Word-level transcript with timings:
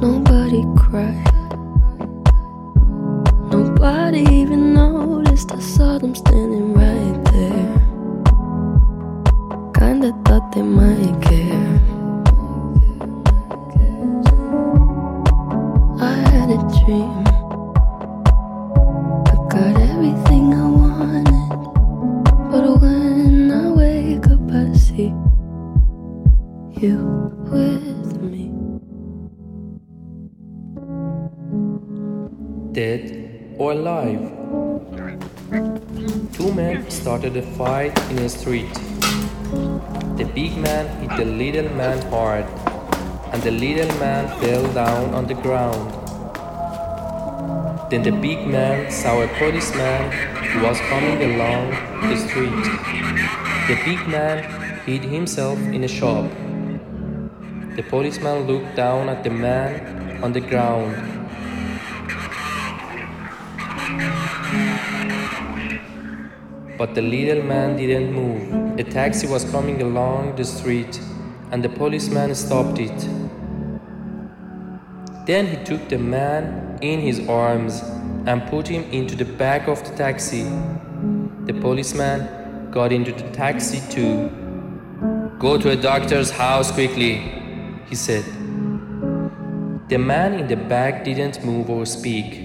Nobody 0.00 0.64
cried. 0.76 1.26
Nobody 3.50 4.20
even 4.30 4.72
noticed. 4.74 5.52
I 5.52 5.58
saw 5.58 5.98
them 5.98 6.14
standing 6.14 6.72
right 6.72 7.24
there. 7.32 7.74
Kinda 9.74 10.12
thought 10.24 10.52
they 10.52 10.62
might 10.62 11.20
care. 11.20 11.80
I 16.00 16.14
had 16.30 16.50
a 16.50 16.58
dream. 16.84 17.17
Dead 32.72 33.54
or 33.58 33.72
alive. 33.72 34.20
Two 36.32 36.52
men 36.52 36.90
started 36.90 37.36
a 37.36 37.42
fight 37.42 37.98
in 38.10 38.18
a 38.18 38.28
street. 38.28 38.72
The 40.16 40.30
big 40.34 40.56
man 40.56 40.86
hit 41.00 41.16
the 41.16 41.24
little 41.24 41.70
man 41.74 41.98
hard, 42.10 42.44
and 43.32 43.42
the 43.42 43.50
little 43.50 43.92
man 43.98 44.28
fell 44.40 44.66
down 44.72 45.14
on 45.14 45.26
the 45.26 45.34
ground. 45.34 45.94
Then 47.90 48.02
the 48.02 48.12
big 48.12 48.46
man 48.46 48.90
saw 48.90 49.22
a 49.22 49.28
policeman 49.38 50.12
who 50.50 50.62
was 50.62 50.78
coming 50.92 51.22
along 51.32 51.70
the 52.10 52.16
street. 52.16 52.64
The 53.68 53.78
big 53.84 54.06
man 54.08 54.44
hid 54.84 55.02
himself 55.02 55.58
in 55.58 55.84
a 55.84 55.88
shop. 55.88 56.30
The 57.76 57.82
policeman 57.88 58.46
looked 58.46 58.76
down 58.76 59.08
at 59.08 59.24
the 59.24 59.30
man 59.30 60.22
on 60.22 60.32
the 60.32 60.40
ground 60.40 61.17
But 66.78 66.94
the 66.94 67.02
little 67.02 67.42
man 67.42 67.76
didn't 67.76 68.12
move. 68.12 68.78
A 68.78 68.84
taxi 68.84 69.26
was 69.26 69.44
coming 69.50 69.82
along 69.82 70.36
the 70.36 70.44
street, 70.44 71.00
and 71.50 71.62
the 71.62 71.68
policeman 71.68 72.34
stopped 72.36 72.78
it. 72.78 73.08
Then 75.26 75.46
he 75.46 75.56
took 75.64 75.88
the 75.88 75.98
man 75.98 76.78
in 76.80 77.00
his 77.00 77.28
arms 77.28 77.82
and 78.26 78.46
put 78.48 78.68
him 78.68 78.84
into 78.92 79.16
the 79.16 79.24
back 79.24 79.66
of 79.66 79.82
the 79.82 79.96
taxi. 79.96 80.44
The 81.46 81.54
policeman 81.60 82.70
got 82.70 82.92
into 82.92 83.10
the 83.10 83.28
taxi 83.32 83.82
too. 83.90 84.30
Go 85.38 85.58
to 85.58 85.70
a 85.70 85.76
doctor's 85.76 86.30
house 86.30 86.70
quickly, 86.70 87.14
he 87.88 87.96
said. 87.96 88.24
The 89.88 89.98
man 89.98 90.34
in 90.34 90.46
the 90.46 90.56
back 90.56 91.04
didn't 91.04 91.44
move 91.44 91.70
or 91.70 91.86
speak. 91.86 92.40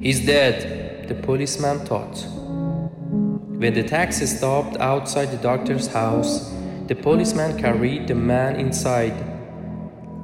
He's 0.00 0.24
dead, 0.24 0.87
the 1.08 1.14
policeman 1.14 1.80
thought. 1.80 2.24
When 3.58 3.72
the 3.74 3.82
taxi 3.82 4.26
stopped 4.26 4.76
outside 4.76 5.30
the 5.30 5.38
doctor's 5.38 5.86
house, 5.86 6.52
the 6.86 6.94
policeman 6.94 7.58
carried 7.58 8.06
the 8.08 8.14
man 8.14 8.56
inside, 8.56 9.14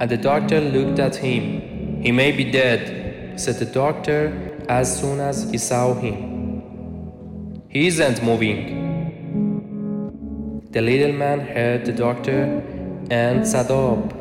and 0.00 0.10
the 0.10 0.16
doctor 0.16 0.60
looked 0.60 0.98
at 0.98 1.16
him. 1.16 2.02
He 2.02 2.12
may 2.12 2.32
be 2.32 2.50
dead, 2.50 3.38
said 3.38 3.56
the 3.56 3.66
doctor 3.66 4.32
as 4.68 5.00
soon 5.00 5.20
as 5.20 5.50
he 5.50 5.58
saw 5.58 5.94
him. 5.94 7.62
He 7.68 7.86
isn't 7.86 8.22
moving. 8.22 8.88
The 10.70 10.80
little 10.80 11.12
man 11.12 11.40
heard 11.40 11.84
the 11.84 11.92
doctor 11.92 12.62
and 13.10 13.46
sat 13.46 13.70
up. 13.70 14.12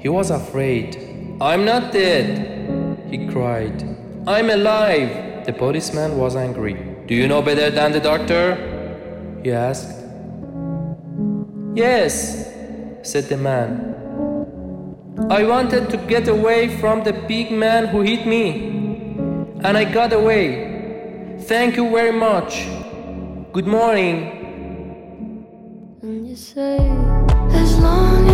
He 0.00 0.08
was 0.08 0.30
afraid. 0.30 0.96
I'm 1.40 1.64
not 1.64 1.92
dead, 1.92 3.08
he 3.10 3.26
cried. 3.26 3.82
I'm 4.26 4.50
alive! 4.50 5.23
The 5.44 5.52
policeman 5.52 6.16
was 6.16 6.36
angry. 6.36 6.74
Do 7.06 7.14
you 7.14 7.28
know 7.28 7.42
better 7.42 7.70
than 7.70 7.92
the 7.92 8.00
doctor? 8.00 8.56
He 9.42 9.52
asked. 9.52 9.90
Yes, 11.74 12.50
said 13.02 13.24
the 13.24 13.36
man. 13.36 13.94
I 15.28 15.44
wanted 15.44 15.90
to 15.90 15.98
get 15.98 16.28
away 16.28 16.76
from 16.78 17.04
the 17.04 17.12
big 17.12 17.50
man 17.52 17.88
who 17.88 18.00
hit 18.00 18.26
me, 18.26 18.68
and 19.62 19.76
I 19.76 19.84
got 19.84 20.14
away. 20.14 21.36
Thank 21.40 21.76
you 21.76 21.90
very 21.90 22.12
much. 22.12 22.66
Good 23.52 23.66
morning. 23.66 24.16
And 26.00 26.26
you 26.26 26.36
say, 26.36 26.78
as 27.50 27.78
long 27.78 28.28
as 28.28 28.33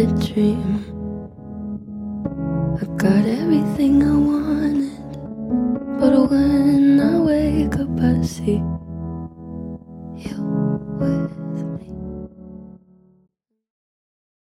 a 0.00 0.06
dream. 0.06 0.84
I 2.80 2.84
got 2.96 3.26
everything 3.26 4.02
I 4.02 4.16
wanted. 4.16 4.96
But 6.00 6.30
when 6.30 7.00
I 7.00 7.20
wake 7.20 7.74
up, 7.76 8.00
I 8.00 8.22
see 8.22 8.62